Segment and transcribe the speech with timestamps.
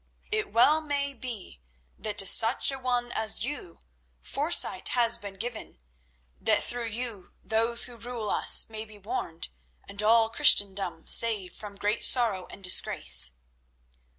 [0.31, 1.61] It well may be
[1.99, 3.83] that to such a one as you
[4.23, 5.79] foresight has been given,
[6.39, 9.49] that through you those who rule us may be warned,
[9.87, 13.33] and all Christendom saved from great sorrow and disgrace.